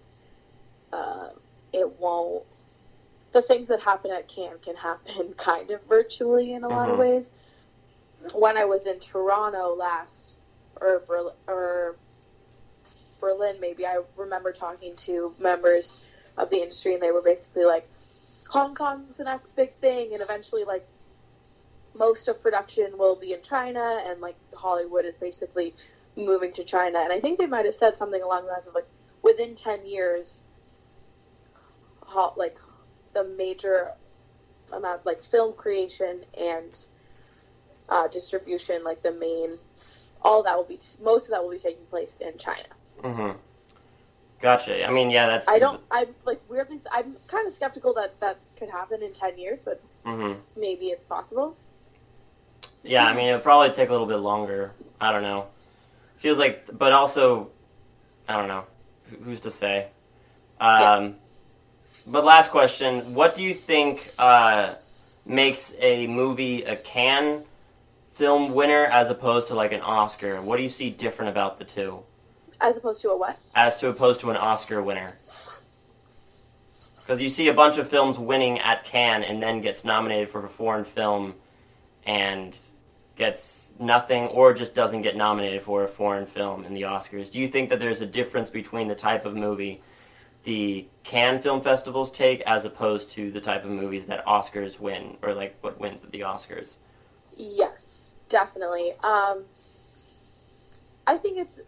[0.92, 1.29] uh,
[1.72, 2.44] it won't.
[3.33, 6.96] The things that happen at camp can happen kind of virtually in a lot of
[6.96, 7.01] Mhm.
[7.01, 7.31] ways.
[8.35, 10.35] When I was in Toronto last,
[10.81, 11.96] or Berlin, or
[13.20, 15.96] Berlin, maybe I remember talking to members
[16.37, 17.88] of the industry, and they were basically like,
[18.48, 20.87] "Hong Kong's the next big thing," and eventually, like,
[21.98, 25.74] most of production will be in China, and like Hollywood is basically
[26.16, 27.00] moving to China.
[27.00, 28.87] And I think they might have said something along the lines of like,
[29.22, 30.42] within ten years,
[32.37, 32.56] like
[33.14, 33.88] the major
[34.72, 36.76] amount, like film creation and
[37.88, 39.58] uh, distribution, like the main,
[40.22, 42.68] all that will be most of that will be taking place in China.
[43.02, 43.38] Mm-hmm.
[44.40, 44.87] Gotcha.
[44.87, 45.48] I mean, yeah, that's.
[45.48, 45.80] I don't.
[45.90, 46.80] I'm like weirdly.
[46.92, 51.04] I'm kind of skeptical that that could happen in ten years, but hmm maybe it's
[51.04, 51.56] possible.
[52.82, 54.72] Yeah, I mean, it'll probably take a little bit longer.
[55.00, 55.46] I don't know.
[56.16, 57.50] Feels like, but also,
[58.28, 58.64] I don't know.
[59.24, 59.88] Who's to say?
[60.60, 61.16] Um,
[62.06, 64.74] But last question: What do you think uh,
[65.26, 67.44] makes a movie a Cannes
[68.12, 70.40] film winner as opposed to like an Oscar?
[70.42, 72.00] What do you see different about the two,
[72.60, 73.38] As opposed to a what?
[73.54, 75.16] as to opposed to an Oscar winner?
[77.00, 80.44] Because you see a bunch of films winning at Cannes and then gets nominated for
[80.44, 81.34] a foreign film,
[82.09, 82.57] and
[83.14, 87.31] gets nothing or just doesn't get nominated for a foreign film in the Oscars.
[87.31, 89.83] Do you think that there's a difference between the type of movie
[90.44, 95.18] the Cannes film festivals take as opposed to the type of movies that Oscars win
[95.23, 96.77] or like what wins at the Oscars?
[97.37, 97.99] Yes,
[98.31, 98.92] definitely.
[99.03, 99.44] Um,
[101.07, 101.59] I think it's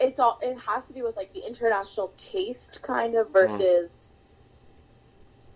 [0.00, 3.90] it's all it has to do with like the international taste kind of versus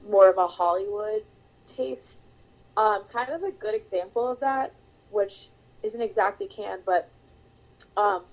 [0.06, 1.22] more of a Hollywood
[1.66, 2.25] taste.
[2.76, 4.72] Um, kind of a good example of that,
[5.10, 5.50] which
[5.82, 7.08] isn't exactly Cannes, but
[7.96, 8.24] um,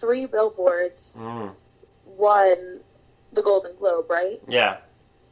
[0.00, 1.54] Three Billboards Mm.
[2.04, 2.80] won
[3.32, 4.40] the Golden Globe, right?
[4.48, 4.78] Yeah.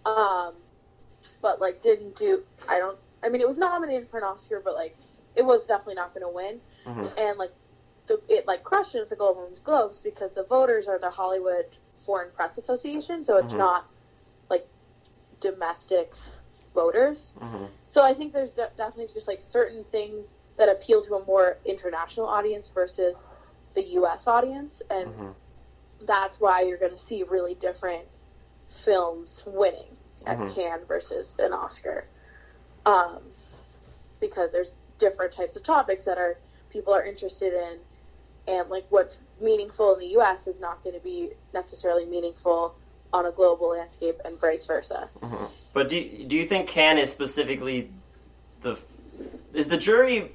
[0.07, 0.55] um,
[1.41, 2.41] but like didn't do.
[2.69, 2.99] I don't.
[3.23, 4.97] I mean, it was nominated for an Oscar, but like
[5.35, 6.61] it was definitely not going to win.
[6.87, 7.13] Mhm.
[7.19, 7.53] And like
[8.07, 11.67] the, it like crushed it at the Golden Globes because the voters are the Hollywood
[12.05, 13.59] Foreign Press Association, so it's Mhm.
[13.59, 13.87] not
[14.51, 14.67] like
[15.41, 16.15] domestic
[16.75, 17.33] voters.
[17.39, 21.25] hmm So I think there's de- definitely just like certain things that appeal to a
[21.27, 23.17] more international audience versus
[23.75, 24.27] the U.S.
[24.27, 25.31] audience, and hmm
[26.07, 28.05] that's why you're going to see really different
[28.85, 30.55] films winning at Mhm.
[30.55, 32.09] Cannes versus an Oscar,
[32.87, 33.23] um,
[34.21, 36.37] because there's different types of topics that are
[36.71, 37.79] people are interested in,
[38.49, 40.47] and like what's meaningful in the U.S.
[40.47, 42.75] is not going to be necessarily meaningful
[43.13, 45.09] on a global landscape, and vice versa.
[45.21, 47.91] hmm But do do you think Cannes is specifically
[48.61, 48.79] the
[49.53, 50.33] is the jury?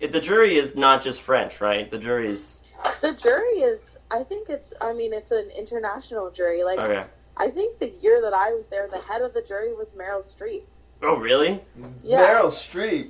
[0.00, 1.90] The jury is not just French, right?
[1.90, 2.58] The jury is
[3.02, 6.62] The jury is, I think it's, I mean, it's an international jury.
[6.62, 7.04] Like, okay.
[7.36, 10.22] I think the year that I was there, the head of the jury was Meryl
[10.24, 10.62] Streep.
[11.02, 11.60] Oh, really?
[12.02, 12.18] Yeah.
[12.20, 13.08] Meryl Streep.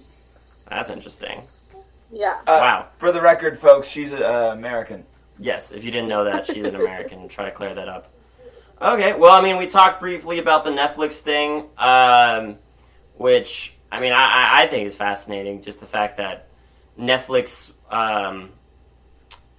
[0.68, 1.42] That's interesting.
[2.10, 2.38] Yeah.
[2.46, 2.88] Uh, wow.
[2.98, 5.04] For the record, folks, she's uh, American.
[5.38, 7.28] Yes, if you didn't know that, she's an American.
[7.28, 8.10] Try to clear that up.
[8.80, 12.56] Okay, well, I mean, we talked briefly about the Netflix thing, um,
[13.16, 15.62] which, I mean, I, I- I think is fascinating.
[15.62, 16.46] Just the fact that
[16.98, 18.50] Netflix, um,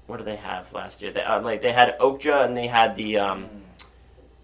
[0.08, 1.12] what did they have last year?
[1.12, 3.50] They, uh, like, they had Okja and they had the, um,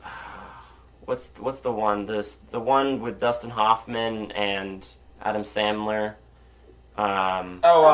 [1.06, 2.06] what's what's the one?
[2.06, 4.86] This the one with Dustin Hoffman and
[5.22, 6.16] Adam Sandler.
[6.98, 7.86] Um, Oh,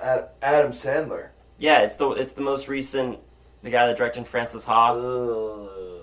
[0.00, 1.28] uh, Ad- Adam Sandler.
[1.58, 3.18] yeah, it's the it's the most recent.
[3.62, 4.92] The guy that directed Frances Ha.
[4.92, 6.01] Ugh.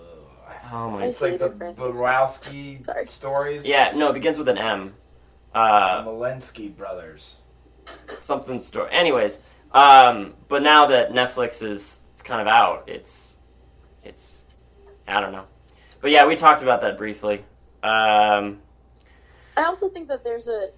[0.71, 1.05] Oh my.
[1.05, 1.79] It's like the hated Francis.
[1.79, 3.07] Borowski Sorry.
[3.07, 3.65] stories.
[3.65, 4.95] Yeah, no, it begins with an M.
[5.53, 7.35] The Uh, Malensky brothers.
[8.19, 8.89] something story.
[8.91, 9.39] Anyways,
[9.71, 13.35] um, but now that Netflix is it's kind of out, it's
[14.03, 14.45] it's
[15.07, 15.45] I don't know.
[16.01, 17.43] But yeah, we talked about that briefly.
[17.83, 18.59] Um,
[19.57, 20.69] I also think that there's a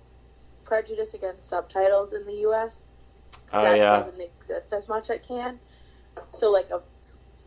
[0.64, 2.76] prejudice against subtitles in the U.S.
[3.54, 5.60] oh that yeah, doesn't exist as much at Cannes.
[6.30, 6.82] So like a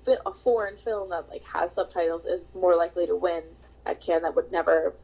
[0.05, 3.43] fi- a foreign film that like has subtitles is more likely to win
[3.87, 4.95] at Cannes that would never,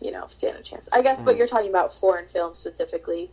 [0.00, 0.88] you know, stand a chance.
[0.92, 1.38] I guess, but Mhm.
[1.38, 3.30] you're talking about foreign films specifically.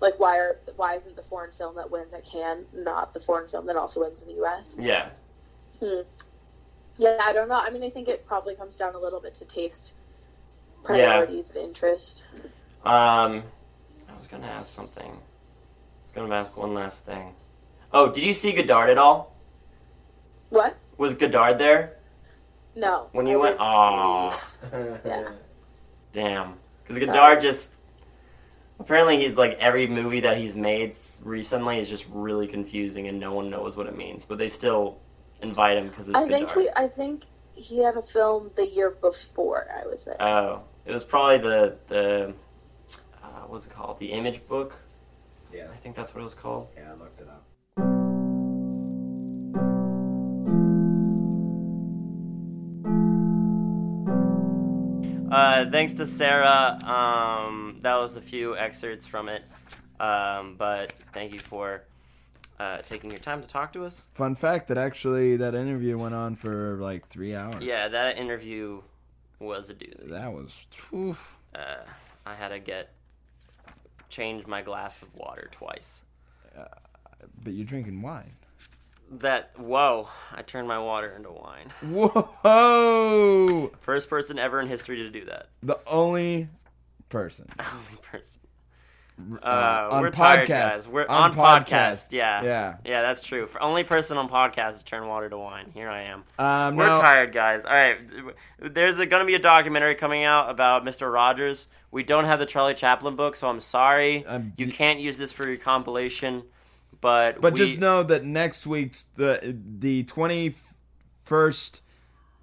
[0.00, 3.48] Like why are why isn't the foreign film that wins at Cannes not the foreign
[3.48, 4.74] film that also wins in the U.S.
[4.78, 5.10] yeah,
[6.96, 7.54] Yeah, I don't know.
[7.56, 9.92] I mean, I think it probably comes down a little bit to taste,
[10.82, 12.22] priorities, of interest.
[12.84, 13.44] Um,
[14.08, 15.10] I was gonna ask something.
[15.10, 17.34] I was gonna ask one last thing.
[17.92, 19.32] Oh, did you see Godard at all?
[20.50, 20.76] What?
[20.96, 21.96] Was Godard there
[22.74, 23.08] No.
[23.12, 23.58] when I you went?
[24.72, 25.28] didn't Yeah.
[26.12, 26.54] Damn.
[26.86, 27.74] Because Godard just.
[28.80, 33.32] Apparently, he's like every movie that he's made recently is just really confusing and no
[33.32, 34.24] one knows what it means.
[34.24, 34.98] But they still
[35.42, 36.48] invite him because it's I Godard.
[36.48, 40.20] think he, I think he had a film the year before I was there.
[40.22, 42.32] Oh, it was probably the the
[43.22, 43.98] uh, what's it called?
[43.98, 44.74] The Image Book.
[45.52, 45.66] Yeah.
[45.72, 46.68] I think that's what it was called.
[46.76, 47.42] Yeah, I looked it up.
[55.38, 56.76] Uh, thanks to Sarah.
[56.82, 59.44] Um, that was a few excerpts from it.
[60.00, 61.84] Um, but thank you for
[62.58, 64.08] uh, taking your time to talk to us.
[64.14, 67.62] Fun fact that actually that interview went on for like three hours.
[67.62, 68.82] Yeah, that interview
[69.38, 70.08] was a doozy.
[70.10, 70.66] That was.
[70.92, 71.36] oof.
[71.54, 71.76] Uh,
[72.26, 72.90] I had to get
[74.08, 76.02] change my glass of water twice.
[77.44, 78.32] But you're drinking wine.
[79.10, 80.08] That whoa!
[80.34, 81.72] I turned my water into wine.
[81.82, 83.70] Whoa!
[83.80, 85.48] First person ever in history to do that.
[85.62, 86.48] The only
[87.08, 87.48] person.
[87.58, 88.40] Only person.
[89.42, 90.14] Uh, Uh, on we're podcast.
[90.14, 90.86] tired, guys.
[90.86, 92.12] We're on, podcast.
[92.12, 92.42] Yeah.
[92.44, 92.76] Yeah.
[92.84, 93.46] Yeah, that's true.
[93.48, 95.70] For only person on podcast to turn water to wine.
[95.74, 96.22] Here I am.
[96.38, 97.64] Um, We're now- tired, guys.
[97.64, 97.98] All right.
[98.60, 101.12] There's going to be a documentary coming out about Mr.
[101.12, 101.66] Rogers.
[101.90, 104.24] We don't have the Charlie Chaplin book, so I'm sorry.
[104.24, 106.44] Um, you can't use this for your compilation.
[107.00, 110.56] But But we, just know that next week's the the twenty
[111.24, 111.82] first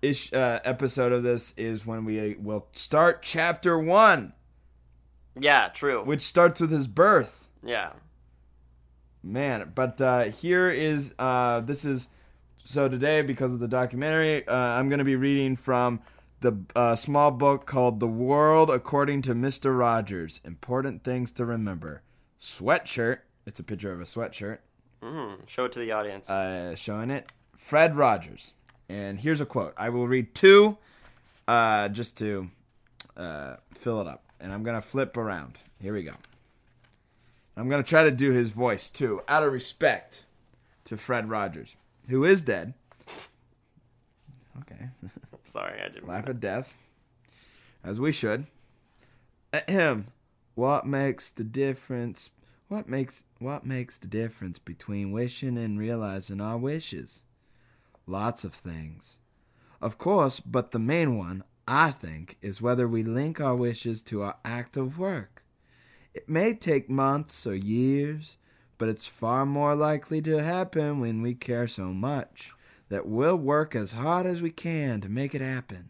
[0.01, 4.33] ish uh, episode of this is when we will start chapter one,
[5.39, 6.03] yeah, true.
[6.03, 7.47] which starts with his birth.
[7.63, 7.93] yeah.
[9.23, 12.09] Man, but uh, here is uh, this is
[12.63, 14.47] so today because of the documentary.
[14.47, 15.99] Uh, I'm going to be reading from
[16.41, 22.03] the uh, small book called "The World According to Mister Rogers: Important Things to Remember."
[22.39, 23.19] Sweatshirt.
[23.45, 24.59] It's a picture of a sweatshirt.
[25.03, 26.29] Mm, show it to the audience.
[26.29, 27.31] Uh, showing it.
[27.55, 28.53] Fred Rogers.
[28.89, 29.73] And here's a quote.
[29.77, 30.77] I will read two,
[31.47, 32.49] uh, just to
[33.17, 34.23] uh, fill it up.
[34.39, 35.57] And I'm gonna flip around.
[35.79, 36.13] Here we go.
[37.57, 40.25] I'm gonna try to do his voice too, out of respect
[40.85, 41.75] to Fred Rogers,
[42.09, 42.73] who is dead.
[44.61, 44.89] Okay.
[45.45, 46.07] Sorry, I didn't.
[46.07, 46.73] Laugh at death,
[47.83, 48.45] as we should.
[49.53, 50.07] Ahem.
[50.55, 52.29] What makes the difference?
[52.67, 57.21] What makes what makes the difference between wishing and realizing our wishes?
[58.07, 59.17] Lots of things.
[59.81, 64.23] Of course, but the main one, I think, is whether we link our wishes to
[64.23, 65.43] our act of work.
[66.13, 68.37] It may take months or years,
[68.79, 72.51] but it's far more likely to happen when we care so much
[72.89, 75.89] that we'll work as hard as we can to make it happen.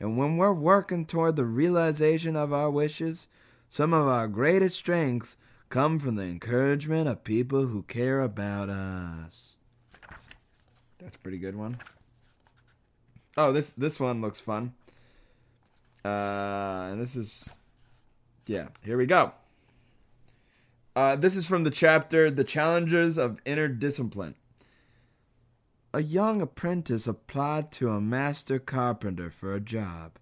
[0.00, 3.28] And when we're working toward the realization of our wishes,
[3.68, 5.36] some of our greatest strengths
[5.68, 9.56] come from the encouragement of people who care about us.
[10.98, 11.78] That's a pretty good one.
[13.36, 14.72] Oh, this this one looks fun.
[16.04, 17.60] Uh, and this is,
[18.46, 18.68] yeah.
[18.84, 19.32] Here we go.
[20.94, 24.36] Uh, this is from the chapter "The Challenges of Inner Discipline."
[25.92, 30.18] A young apprentice applied to a master carpenter for a job.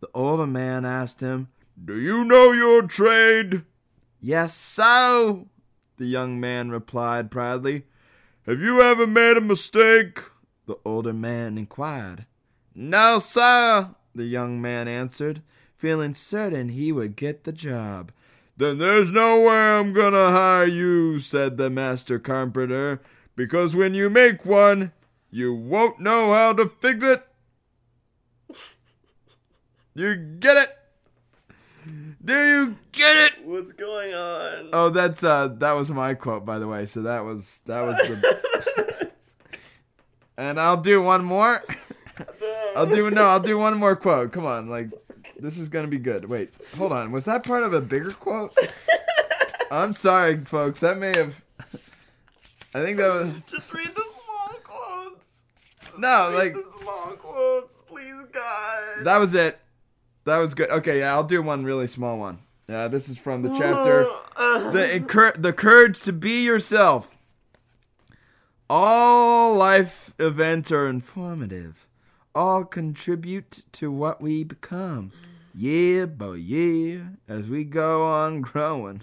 [0.00, 1.48] The older man asked him,
[1.82, 3.64] Do you know your trade?
[4.20, 5.48] Yes, so,
[5.98, 7.84] the young man replied proudly.
[8.46, 10.20] Have you ever made a mistake?
[10.66, 12.26] The older man inquired.
[12.74, 15.42] No, sir, the young man answered,
[15.76, 18.12] feeling certain he would get the job.
[18.56, 23.00] Then there's no way I'm gonna hire you, said the master carpenter,
[23.34, 24.92] because when you make one,
[25.30, 27.26] you won't know how to fix it.
[29.94, 30.70] You get it?
[32.26, 33.32] Do you get it?
[33.46, 34.70] What's going on?
[34.72, 36.86] Oh, that's uh that was my quote by the way.
[36.86, 39.10] So that was that was the
[40.36, 41.62] And I'll do one more.
[42.76, 44.32] I'll do no, I'll do one more quote.
[44.32, 44.90] Come on, like
[45.38, 46.24] this is gonna be good.
[46.26, 47.12] Wait, hold on.
[47.12, 48.56] Was that part of a bigger quote?
[49.70, 50.80] I'm sorry, folks.
[50.80, 51.40] That may have.
[52.74, 55.42] I think that was Just read the small quotes.
[55.96, 59.04] no, Read like the small quotes, please, God.
[59.04, 59.58] that was it.
[60.26, 60.70] That was good.
[60.70, 62.40] Okay, yeah, I'll do one really small one.
[62.68, 64.70] Yeah, this is from the oh, chapter uh.
[64.72, 67.16] the incur- the courage to be yourself.
[68.68, 71.86] All life events are informative.
[72.34, 75.12] All contribute to what we become,
[75.54, 79.02] year by year, as we go on growing.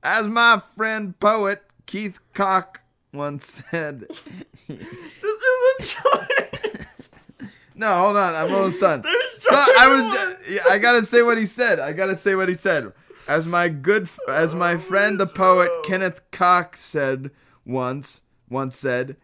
[0.00, 4.06] As my friend poet Keith Cock once said.
[4.68, 5.42] This
[5.80, 6.71] isn't choice.
[7.74, 8.34] No, hold on.
[8.34, 9.04] I'm almost done.
[9.38, 10.62] So I was.
[10.70, 11.80] I gotta say what he said.
[11.80, 12.92] I gotta say what he said.
[13.26, 17.32] As my good, as my oh, friend the poet Kenneth Koch said
[17.66, 19.16] once, once said,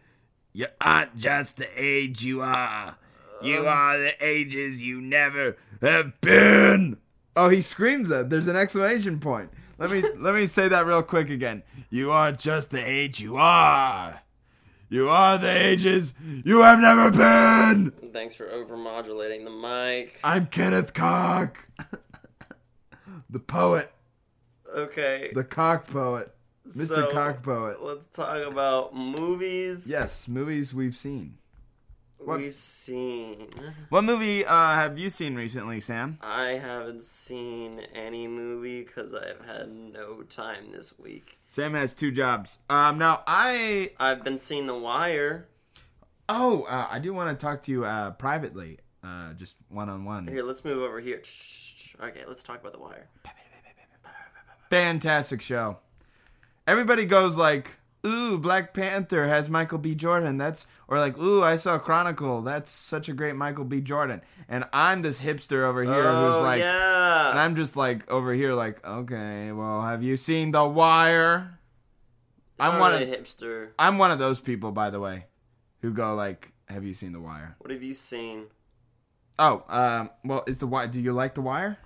[0.51, 2.97] "You aren't just the age you are.
[3.41, 3.67] You um.
[3.67, 6.97] are the ages you never have been."
[7.37, 8.29] Oh, he screams that.
[8.29, 9.51] There's an exclamation point.
[9.77, 11.63] Let me let me say that real quick again.
[11.89, 14.21] You aren't just the age you are.
[14.91, 17.91] You are the ages you have never been.
[18.11, 20.19] Thanks for overmodulating the mic.
[20.23, 21.67] I'm Kenneth Cock.
[23.29, 23.91] the poet.
[24.67, 25.29] Okay.
[25.31, 26.33] The cock poet.
[26.67, 26.87] Mr.
[26.87, 27.83] so, Cock poet.
[27.83, 29.85] Let's talk about movies.
[29.87, 31.37] Yes, movies we've seen.
[32.19, 33.47] What- We've seen.
[33.89, 36.17] What movie uh, have you seen recently, Sam?
[36.21, 41.37] I haven't seen any movie because I've had no time this week.
[41.47, 42.59] Sam has two jobs.
[42.69, 45.47] Um, now I I've been seeing The Wire.
[46.27, 50.05] oh uh, I do want to talk to you uh, privately, uh, just one on
[50.05, 50.27] one.
[50.27, 51.21] Here, let's move over here.
[51.23, 51.95] Shh.
[52.01, 53.07] Okay, let's talk about The Wire.
[54.69, 55.77] Fantastic show.
[56.67, 57.71] Everybody goes like,
[58.05, 59.95] "Ooh, Black Panther has Michael B.
[59.95, 62.41] Jordan." That's or like, "Ooh, I saw Chronicle.
[62.41, 63.81] That's such a great Michael B.
[63.81, 67.31] Jordan." And I'm this hipster over here oh, who's like, yeah.
[67.31, 71.59] and I'm just like over here like, "Okay, well, have you seen The Wire?"
[72.59, 73.69] I'm Not one really of hipster.
[73.79, 75.25] I'm one of those people, by the way,
[75.81, 78.47] who go like, "Have you seen The Wire?" What have you seen?
[79.37, 80.87] Oh, um, well, is The Wire?
[80.87, 81.77] Do you like The Wire?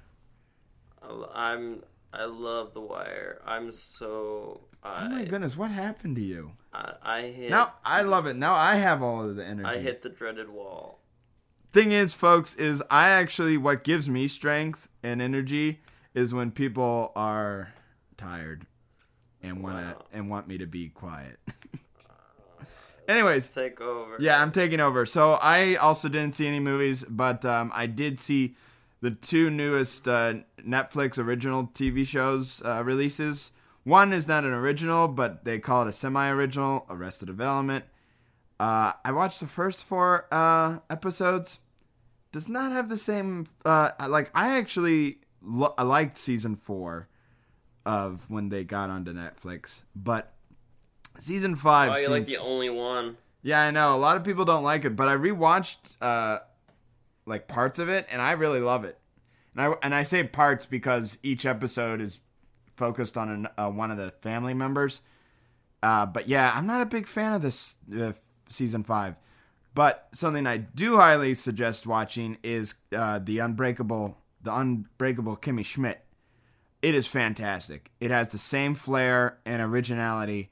[1.34, 1.84] I'm.
[2.14, 3.42] I love The Wire.
[3.46, 4.62] I'm so.
[4.84, 6.52] I, Oh my goodness, what happened to you?
[6.74, 7.50] I, I hit.
[7.50, 8.36] Now I love it.
[8.36, 9.68] Now I have all of the energy.
[9.68, 11.00] I hit the dreaded wall.
[11.72, 15.80] thing is, folks, is I actually what gives me strength and energy
[16.14, 17.74] is when people are
[18.18, 18.68] tired.
[19.42, 20.06] and want to Wow.
[20.14, 21.40] and want me to be quiet.
[23.08, 24.16] Anyways, Take over.
[24.20, 25.06] yeah, I'm taking over.
[25.06, 28.56] So I also didn't see any movies, but um, I did see
[29.04, 30.34] the two newest uh,
[30.66, 33.52] Netflix original TV shows uh, releases.
[33.84, 37.84] One is not an original, but they call it a semi-original, Arrested Development.
[38.62, 41.60] Uh, I watched the first four uh, episodes.
[42.32, 43.48] Does not have the same.
[43.66, 47.10] Uh, like I actually lo- I liked season four
[47.86, 50.32] of when they got onto Netflix, but
[51.20, 51.92] season five.
[51.94, 53.18] Oh, you're like the only one.
[53.42, 53.98] yeah, I know.
[53.98, 56.40] A lot of people don't like it, but I rewatched uh
[57.26, 58.98] like parts of it and I really love it.
[59.56, 62.22] And I and I say parts because each episode is
[62.76, 65.02] focused on an, uh, one of the family members.
[65.82, 68.14] Uh, but yeah, I'm not a big fan of this uh,
[68.50, 69.16] season 5.
[69.76, 76.04] But something I do highly suggest watching is uh, the Unbreakable the Unbreakable Kimmy Schmidt.
[76.82, 77.92] It is fantastic.
[78.02, 80.52] It has the same flair and originality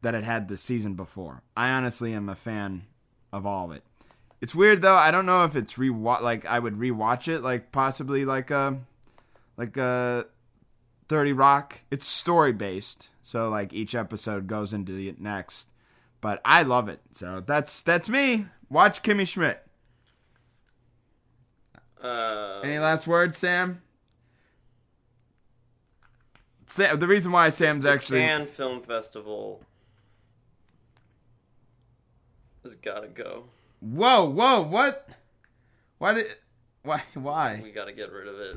[0.00, 1.42] that it had the season before.
[1.54, 2.86] I honestly am a fan
[3.30, 3.84] of all of it.
[4.40, 4.96] It's weird though.
[4.96, 8.78] I don't know if it's re like I would rewatch it like possibly like a
[9.56, 10.26] like a
[11.08, 11.80] 30 Rock.
[11.90, 13.10] It's story based.
[13.22, 15.68] So like each episode goes into the next.
[16.20, 17.00] But I love it.
[17.12, 18.46] So that's that's me.
[18.70, 19.66] Watch Kimmy Schmidt.
[22.02, 23.82] Uh, Any last words, Sam?
[26.66, 29.60] Sam the reason why Sam's actually Cannes Film Festival
[32.62, 33.44] has got to go.
[33.80, 35.08] Whoa, whoa, what?
[35.98, 36.26] Why did.
[36.82, 37.02] Why?
[37.14, 37.60] Why?
[37.62, 38.56] We gotta get rid of it.